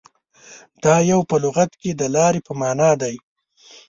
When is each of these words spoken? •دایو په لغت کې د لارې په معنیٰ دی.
•دایو 0.83 1.19
په 1.29 1.35
لغت 1.43 1.71
کې 1.81 1.91
د 1.93 2.01
لارې 2.15 2.39
په 2.47 2.53
معنیٰ 2.61 2.93
دی. 3.01 3.15